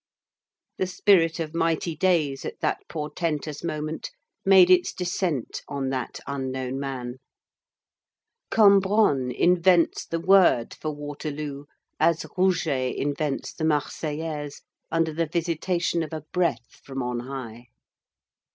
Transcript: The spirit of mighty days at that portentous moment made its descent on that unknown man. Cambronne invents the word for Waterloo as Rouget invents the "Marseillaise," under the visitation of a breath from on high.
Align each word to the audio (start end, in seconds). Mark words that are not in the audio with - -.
The 0.79 0.87
spirit 0.87 1.39
of 1.39 1.53
mighty 1.53 1.95
days 1.95 2.43
at 2.43 2.59
that 2.61 2.79
portentous 2.89 3.63
moment 3.63 4.09
made 4.43 4.71
its 4.71 4.93
descent 4.93 5.61
on 5.67 5.89
that 5.91 6.19
unknown 6.25 6.79
man. 6.79 7.19
Cambronne 8.49 9.29
invents 9.29 10.07
the 10.07 10.19
word 10.19 10.73
for 10.73 10.89
Waterloo 10.89 11.65
as 11.99 12.25
Rouget 12.35 12.95
invents 12.95 13.53
the 13.53 13.63
"Marseillaise," 13.63 14.63
under 14.91 15.13
the 15.13 15.27
visitation 15.27 16.01
of 16.01 16.13
a 16.13 16.21
breath 16.33 16.81
from 16.83 17.03
on 17.03 17.19
high. 17.19 17.67